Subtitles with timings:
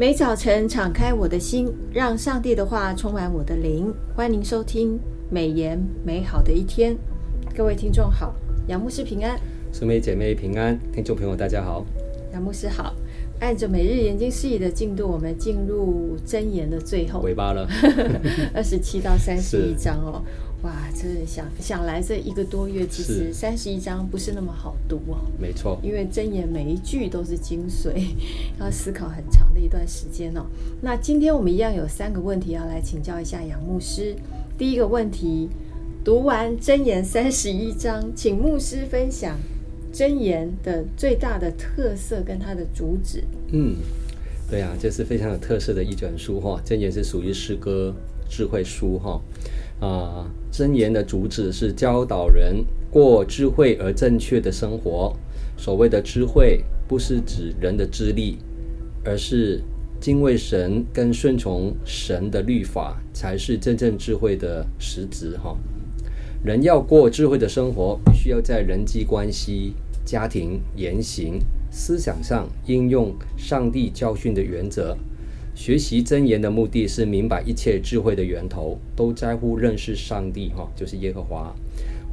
[0.00, 3.92] 每早晨敞开我的心，让上帝的话充满我的灵。
[4.16, 6.96] 欢迎收听美言美好的一天，
[7.54, 8.34] 各位听众好，
[8.66, 9.38] 杨牧师平安，
[9.70, 11.84] 姊妹姐妹平安，听众朋友大家好，
[12.32, 12.94] 杨牧师好。
[13.40, 17.68] 按着每日研经释义的进度，我们进入真言的最后尾巴了，
[18.54, 20.22] 二十七到三十一章哦。
[20.62, 25.16] 哇，这想想来这一个多月，其实三十一章不是那么好读哦。
[25.38, 28.08] 没错，因为真言每一句都是精髓，
[28.60, 30.44] 要思考很长的一段时间哦。
[30.82, 34.14] 那今天我们一样有三个问题要来请教一下杨牧师。
[34.58, 35.48] 第一个问题，
[36.04, 39.38] 读完真言三十一章，请牧师分享
[39.90, 43.24] 真言的最大的特色跟它的主旨。
[43.52, 43.76] 嗯，
[44.50, 46.60] 对啊，这是非常有特色的一卷书哈。
[46.62, 47.94] 真言是属于诗歌
[48.28, 49.18] 智慧书哈。
[49.80, 55.16] 啊，箴言的主旨是教导人过智慧而正确的生活。
[55.56, 58.38] 所谓的智慧，不是指人的智力，
[59.04, 59.62] 而是
[60.00, 65.56] 敬畏神跟顺从神的律法，才是真正智慧的实质哈。
[66.42, 71.38] 人要过智慧的生活，必须要在人际关系、家庭、言行、
[71.70, 74.96] 思想上应用上帝教训的原则。
[75.60, 81.54] 学习真言的目的是明白一切智慧的源头，都在乎认识上帝，哈，就是耶和华。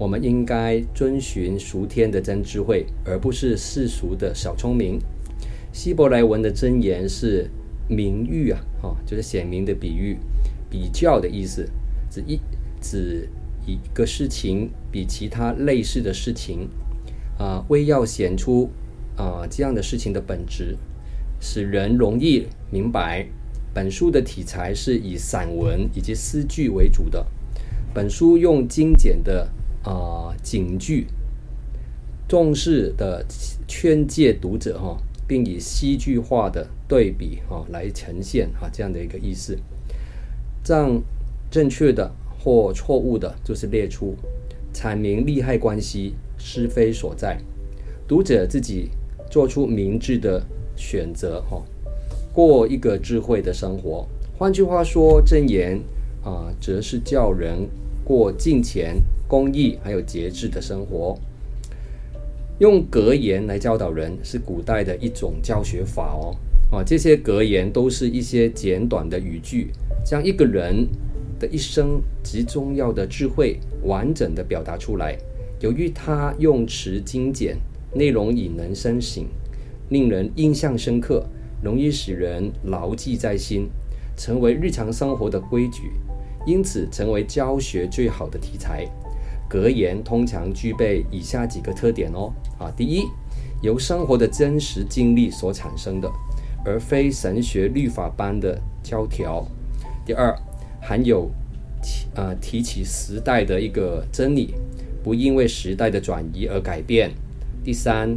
[0.00, 4.98] 我们应该遵循属天的真智慧，而不是世俗的小聪明。
[5.72, 7.48] 希伯来文的真言是
[7.88, 10.16] 明喻啊，哈，就是显明的比喻、
[10.68, 11.70] 比较的意思，
[12.10, 12.40] 指一
[12.80, 13.28] 指
[13.64, 16.68] 一个事情比其他类似的事情，
[17.38, 18.68] 啊，为要显出
[19.16, 20.76] 啊这样的事情的本质。
[21.38, 23.26] 使人容易明白。
[23.72, 27.26] 本书的题材是以散文以及诗句为主的。
[27.92, 29.48] 本书用精简的
[29.82, 31.06] 啊、警句，
[32.26, 33.24] 重视的
[33.68, 34.96] 劝诫读者哈，
[35.26, 39.58] 并以戏剧化的对比哈来呈现哈这样的一个意思。
[40.64, 41.02] 这样
[41.50, 44.14] 正确的或错误的，就是列出
[44.72, 47.38] 阐明利害关系是非所在，
[48.08, 48.90] 读者自己
[49.30, 50.42] 做出明智的。
[50.78, 51.64] 选择哈，
[52.36, 54.06] 过一个智慧的生活。
[54.36, 55.80] 换句话说，箴言
[56.22, 57.66] 啊，则是叫人
[58.04, 61.18] 过敬虔、公义还有节制的生活。
[62.58, 66.36] 用格言来教导人，是古代的一种教学法哦。
[66.70, 69.70] 啊，这些格言都是一些简短的语句，
[70.04, 70.86] 将一个人
[71.40, 75.16] 的一生极重要的智慧完整的表达出来。
[75.60, 77.56] 由于他用词精简，
[77.94, 79.24] 内容引人深省。
[79.88, 81.24] 令人印象深刻，
[81.66, 83.68] 容易使人牢记在心，
[84.16, 85.90] 成为日常生活的规矩，
[86.46, 88.86] 因此成为教学最好的题材。
[89.48, 92.32] 格言通常具备以下几个特点哦。
[92.56, 93.02] 啊，第一，
[93.62, 96.08] 由生活的真实经历所产生的，
[96.64, 99.44] 而非神学律法般的教条。
[100.04, 100.32] 第二，
[100.80, 101.28] 含有
[101.82, 104.54] 提呃提起时代的一个真理，
[105.02, 107.10] 不因为时代的转移而改变。
[107.64, 108.16] 第三。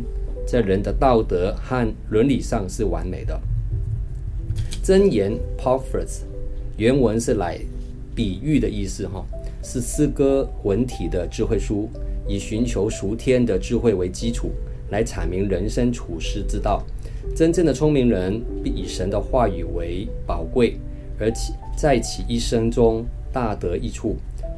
[0.52, 3.40] 在人的道德和伦理上是完美的。
[4.84, 6.22] 箴言 Proverbs
[6.76, 7.60] 原文是来
[8.16, 9.24] 比喻的意思，哈，
[9.62, 11.88] 是诗歌文体的智慧书，
[12.28, 14.50] 以寻求熟天的智慧为基础，
[14.90, 16.84] 来阐明人生处世之道。
[17.36, 20.80] 真正的聪明人必以神的话语为宝贵，
[21.20, 24.16] 而且在其一生中大得益处。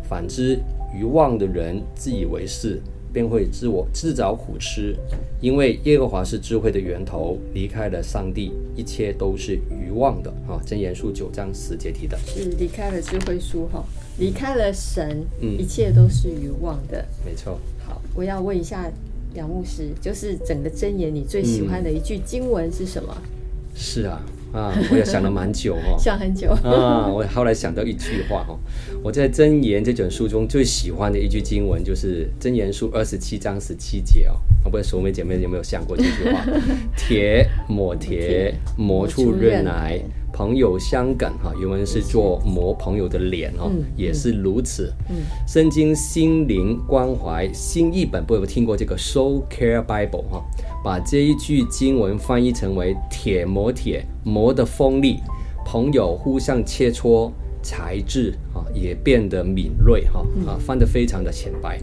[0.08, 0.58] 反之，
[0.97, 2.81] 愚妄的人自以为是。
[3.13, 4.95] 便会自我自找苦吃，
[5.41, 10.31] 因为耶和华是智慧的源头，离开了上帝，一切都是愚妄的。
[10.47, 13.83] 哈，箴言书九章十节提的，是离开了智慧书，哈，
[14.17, 17.05] 离开了神，嗯，一切都是愚妄的。
[17.25, 17.59] 没错。
[17.85, 18.89] 好，我要问一下
[19.33, 23.16] 杨牧师，就是整个箴言，你最喜欢的一句经文是什么？
[23.19, 23.29] 嗯、
[23.75, 24.22] 是啊。
[24.53, 27.07] 啊，我也想了蛮久哈、哦， 想很久啊。
[27.07, 28.57] 我后来想到一句话哈，
[29.03, 34.35] 我在《真言》这本书中最喜欢的一句经文就是《真言书》二十七章十七节哦。
[34.64, 36.46] 我不知道熟妹姐妹有没有想过这句话？
[36.96, 39.99] 铁磨铁，磨出刃来。
[40.33, 44.93] 朋友相感哈，原文是做磨朋友的脸哈，也是如此。
[45.09, 45.17] 嗯，
[45.47, 50.43] 圣经心灵关怀新译本，不有听过这个 Soul Care Bible 哈？
[50.83, 55.17] 把这一句经文翻译成为“铁磨铁，磨的锋利；
[55.66, 57.31] 朋友互相切磋，
[57.61, 61.79] 才智啊也变得敏锐哈啊，翻得非常的浅白。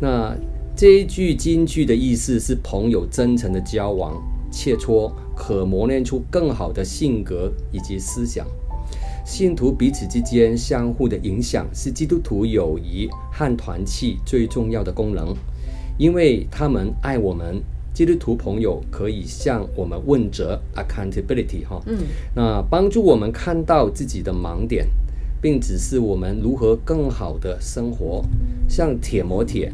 [0.00, 0.36] 那
[0.76, 4.14] 这一句金句的意思是朋友真诚的交往。
[4.50, 8.46] 切磋可磨练出更好的性格以及思想，
[9.24, 15.34] 信徒彼此之间相互的影响是基督徒友谊和团契最重要的功能，
[15.98, 17.62] 因为他们爱我们，
[17.92, 21.98] 基督徒朋友可以向我们问责 （accountability） 哈，嗯，
[22.34, 24.86] 那帮助我们看到自己的盲点，
[25.42, 28.24] 并指示我们如何更好的生活。
[28.68, 29.72] 像铁磨铁，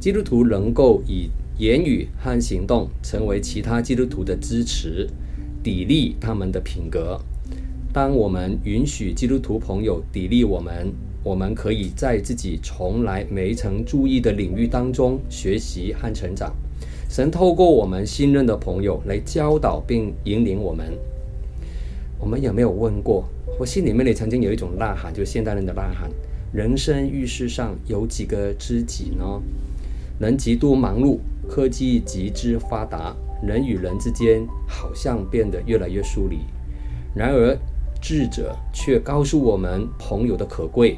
[0.00, 5.08] 基督徒能够以言语和行动成为其他基督徒的支持，
[5.64, 7.20] 砥砺他们的品格。
[7.92, 10.92] 当我们允许基督徒朋友砥砺我们，
[11.24, 16.54] 我们可以在自己从来没曾注意的领域当中学习和成长。
[17.10, 20.96] 神透过我们信任的朋友来教导并引领我们。
[22.20, 23.28] 我们有没有问过？
[23.58, 26.08] 我心里面也曾经有一种呐喊，就是现代人的呐喊：
[26.52, 29.42] 人生于世上有几个知己呢？
[30.20, 36.40] 人极度忙碌，科技极之发达，人与人之间好像变得越来越疏离。
[37.14, 37.56] 然而，
[38.00, 40.96] 智者却告诉我们朋友的可贵。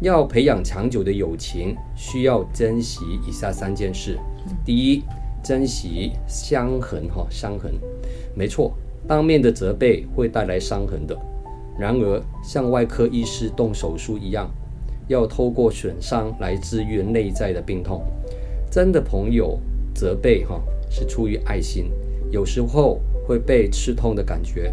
[0.00, 4.18] 要培养长久的友情，需要珍惜以下三件事。
[4.62, 5.02] 第一，
[5.42, 7.72] 珍惜伤痕哈，伤痕，
[8.34, 8.74] 没错，
[9.08, 11.18] 当面的责备会带来伤痕的。
[11.78, 14.50] 然而，像外科医师动手术一样，
[15.08, 18.04] 要透过损伤来治愈内在的病痛。
[18.70, 19.58] 真的朋友
[19.96, 21.90] 责备哈，是出于爱心，
[22.30, 24.70] 有时候会被刺痛的感觉。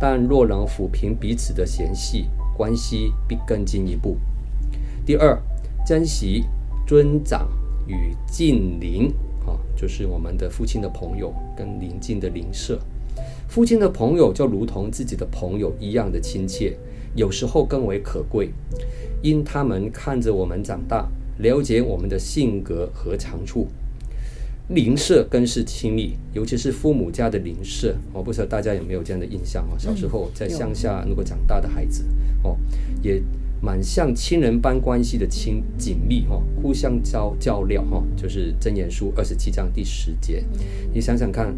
[0.00, 2.24] 但若能抚平彼此的嫌隙，
[2.56, 4.16] 关系必更进一步。
[5.04, 5.38] 第二，
[5.86, 6.44] 珍惜
[6.86, 7.46] 尊长
[7.86, 9.12] 与近邻，
[9.46, 12.80] 啊，就是我们的父亲的朋友跟邻近的邻舍。
[13.46, 16.76] 父亲的朋友就如同自己的朋友一样的亲切，
[17.14, 18.50] 有时候更为可贵，
[19.22, 21.06] 因他们看着我们长大，
[21.38, 23.68] 了解我们的性格和长处。
[24.68, 27.94] 邻舍更是亲密，尤其是父母家的邻舍。
[28.12, 29.76] 我不知道大家有没有这样的印象哦？
[29.78, 32.04] 小时候在乡下如果长大的孩子，
[32.42, 32.56] 哦，
[33.02, 33.20] 也
[33.60, 40.44] 蛮像亲人般关系的亲紧密哈，互相交较量哈，就是箴言书二十七章第十节。
[40.94, 41.54] 你想想看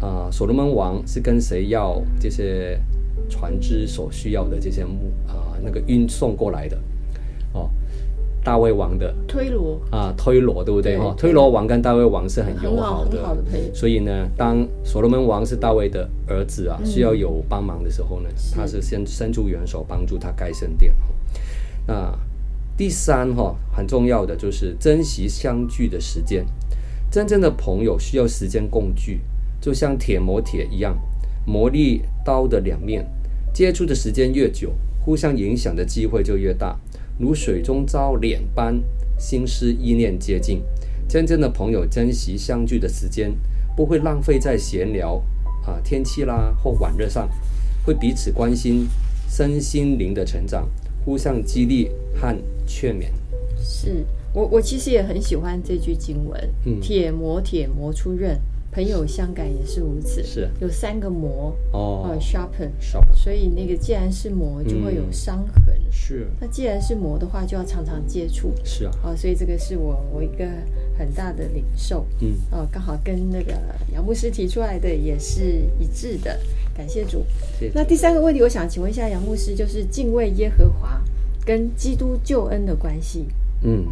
[0.00, 2.80] 啊，所罗门王是跟谁要这些
[3.28, 6.76] 船只所需要的这些木啊那个运送过来的？
[7.52, 7.70] 哦。
[8.46, 11.12] 大卫王的推罗啊，推罗对不对哈？
[11.18, 13.42] 推罗王跟大卫王是很友好的，好的
[13.74, 20.94] 所以呢，当所罗门王是大卫的儿子啊，需要有帮忙的时候呢，嗯、他是先伸出援手帮助他盖圣殿。
[21.88, 22.16] 那
[22.76, 26.46] 第三哈，很重要的就是珍惜相聚的时间。
[27.10, 29.22] 真正的朋友需要时间共聚，
[29.60, 30.96] 就像铁磨铁一样，
[31.44, 33.04] 磨砺刀的两面，
[33.52, 34.70] 接触的时间越久，
[35.04, 36.78] 互相影响的机会就越大。
[37.18, 38.82] 如水中遭脸般，
[39.18, 40.62] 心思意念接近。
[41.08, 43.32] 真正的朋友珍惜相聚的时间，
[43.76, 45.22] 不会浪费在闲聊
[45.64, 47.28] 啊、天气啦或晚热上，
[47.84, 48.86] 会彼此关心
[49.28, 50.68] 身心灵的成长，
[51.04, 52.36] 互相激励和
[52.66, 53.06] 劝勉。
[53.58, 54.04] 是
[54.34, 58.38] 我，我其实也很喜欢这句经文：嗯、铁磨铁，磨出刃。
[58.76, 65.74] 朋友相感也是如此，是有三个磨哦，sharpen，sharpen，所以那个既然是磨，就会有伤痕。
[65.74, 68.52] 嗯、是，那既然是磨的话，就要常常接触。
[68.62, 70.46] 是啊，哦，所以这个是我我一个
[70.98, 72.04] 很大的领受。
[72.20, 73.54] 嗯，哦，刚好跟那个
[73.94, 75.42] 杨牧师提出来的也是
[75.80, 76.38] 一致的，
[76.76, 77.24] 感谢主。
[77.58, 77.72] 谢谢。
[77.74, 81.00] 那第三个问题，我想请问一下杨牧师，就是敬畏耶和华
[81.46, 83.24] 跟基督救恩的关系。
[83.62, 83.86] 嗯，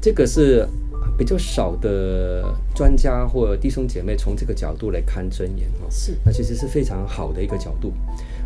[0.00, 0.66] 这个是。
[1.18, 7.92] 比较少的专家或弟兄姐妹从这个角度来看箴言哦，是，那其实是非常好的一个角度。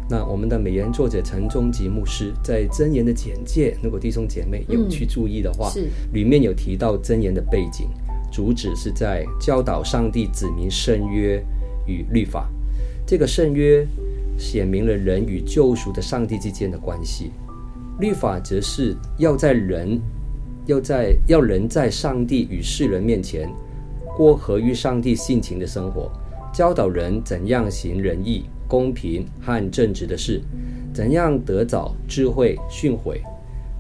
[0.09, 7.89] 那我们的美言作者陈忠吉牧师在真言的简介，如果弟兄姐妹有去注意的话，是里面有提到真言的背景，
[8.33, 11.45] 主旨是在教导上帝子民圣约
[11.87, 12.49] 与律法。
[13.07, 13.87] 这个圣约
[14.39, 17.33] 显明了人与救赎的上帝之间的关系，
[18.01, 20.01] 律法则是要在人。
[20.67, 23.49] 要在要人在上帝与世人面前
[24.17, 26.11] 过合于上帝性情的生活，
[26.53, 30.41] 教导人怎样行仁义、公平和正直的事，
[30.93, 33.21] 怎样得早智慧训诲。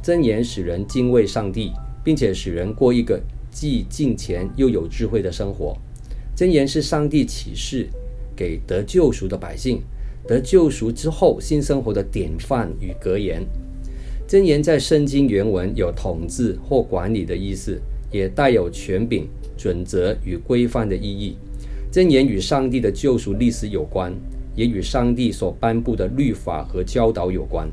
[0.02, 1.72] 箴言使人敬畏上帝，
[2.02, 3.20] 并且使人过一个
[3.50, 5.76] 既敬虔又有智慧的生活。
[6.34, 7.88] 箴言是上帝启示
[8.34, 9.82] 给得救赎的百姓，
[10.26, 13.46] 得救赎之后新生活的典范与格言。
[14.32, 17.78] 箴言在圣经原文有统治或管理的意思，
[18.10, 21.36] 也带有权柄、准则与规范的意义。
[21.92, 24.10] 箴言与上帝的救赎历史有关，
[24.56, 27.68] 也与上帝所颁布的律法和教导有关。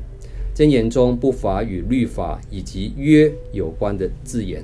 [0.54, 4.62] 箴言中不乏与律法以及约有关的字眼，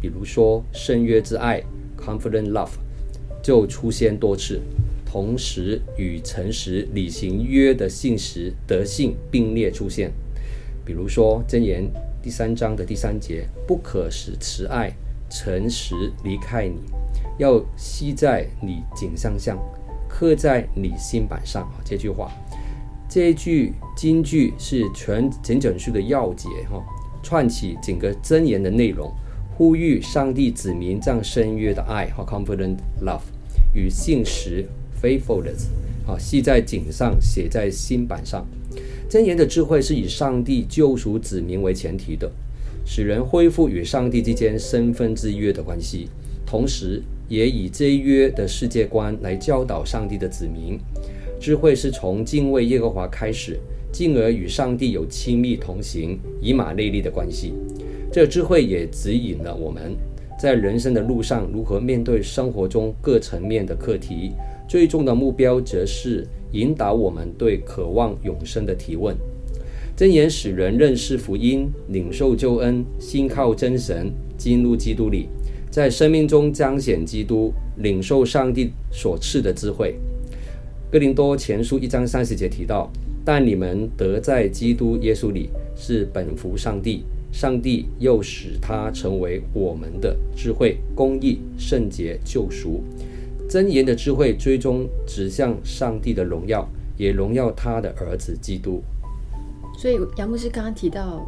[0.00, 1.62] 比如说“圣约之爱
[1.96, 2.72] ”（confident love）
[3.40, 4.60] 就出现多次，
[5.04, 10.10] 同时与诚实履行约的信实德性并列出现。
[10.86, 11.84] 比如说，箴言
[12.22, 14.92] 第三章的第三节，不可使慈爱
[15.28, 16.80] 诚实离开你，
[17.38, 19.58] 要系在你颈项上，
[20.08, 21.64] 刻在你心板上。
[21.64, 22.30] 啊这句话，
[23.08, 26.80] 这一句金句是全整卷书的要节哈，
[27.20, 29.12] 串起整个箴言的内容，
[29.56, 33.22] 呼吁上帝子民这样深约的爱和 confident love
[33.74, 34.64] 与信实
[35.02, 35.66] faithfulness
[36.06, 38.46] 啊，系在颈上，写在心板上。
[39.08, 42.30] 箴言的智慧是以上帝救赎子民为前提的，
[42.84, 46.08] 使人恢复与上帝之间身份之约的关系，
[46.44, 50.76] 同时也以这一约的世界观来教导上帝的子民。
[51.38, 53.60] 智慧是从敬畏耶和华开始，
[53.92, 57.52] 进而与上帝有亲密同行、以马内利的关系。
[58.10, 59.94] 这智慧也指引了我们
[60.36, 64.32] 在人生的路上如何面对生活中各层面的课题。
[64.68, 69.14] 最终的目标则是引导我们对渴望永生的提问。
[69.96, 75.28] 箴言使人认识福音，领受救恩，信靠真神，进入基督里，
[75.70, 79.94] 在生命中彰显基督，领受上帝所赐的智慧。
[80.90, 82.90] 哥林多前书一章三十节提到
[83.24, 92.82] ：“但你们得在基督耶稣里，是本乎上帝，上帝又使他成为我们的智慧、公义、圣洁、救赎。”
[93.48, 98.82] 箴言的智慧最终指向上帝的荣耀，也荣耀他的儿子基督。
[99.78, 101.22] 所以杨牧师刚刚提到，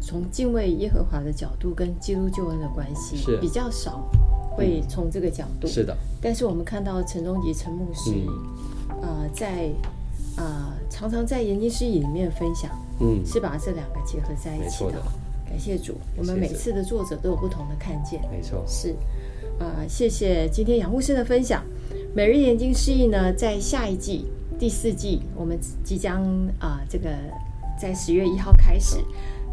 [0.00, 4.08] 从敬畏耶和华的角度跟基督救恩的关系，是比较少
[4.52, 5.66] 会从这个角度。
[5.66, 5.96] 嗯、是的。
[6.20, 8.12] 但是我们看到陈忠吉陈牧师，
[9.02, 9.68] 呃，在
[10.36, 14.92] 啊、呃、常常在研经师义里面分享，嗯，是把这两个结合在一起的。
[14.92, 15.02] 的
[15.48, 18.20] 感谢主，我们每次的作者都有不同的看见。
[18.30, 18.90] 没错，是。
[19.58, 21.64] 啊、呃，谢谢今天杨牧师的分享。
[22.14, 24.26] 每日研经释义呢，在下一季
[24.58, 26.22] 第四季，我们即将
[26.60, 27.10] 啊、呃，这个
[27.80, 28.98] 在十月一号开始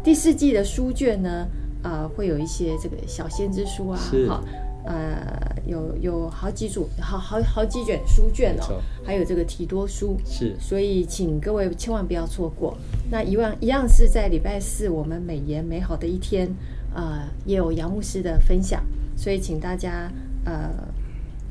[0.04, 1.48] 第四季的书卷呢，
[1.82, 3.98] 啊、呃，会有一些这个小先知书啊，
[4.28, 4.44] 好，
[4.86, 5.26] 呃，
[5.66, 12.78] 有有好几组，好好好几卷书卷哦，还有这个提多书，是，所以请各位千万不要错过。
[13.10, 16.46] 那一万一样是在礼拜四，我们美言美好的一天，
[16.94, 18.80] 啊、呃，也有杨牧师的分享。
[19.16, 20.08] 所以，请大家
[20.44, 20.52] 呃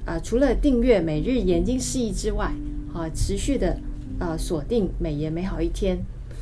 [0.06, 2.54] 啊、呃，除了订阅每日研经释义之外，
[2.94, 3.78] 啊，持续的
[4.18, 5.98] 呃锁定美言美好一天，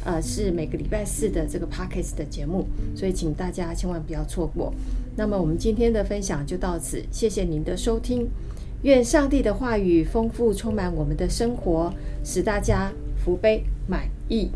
[0.06, 4.72] 呃，是每个礼拜四的这个 Podcast 的节目，所以请大家千万不要错过。
[5.16, 8.28] 那么，我们今天的分享就到此，谢谢您的收听。
[8.82, 11.94] 愿上帝的话语丰富充满我们的生活，
[12.24, 12.92] 使大家
[13.24, 14.50] 福杯满溢。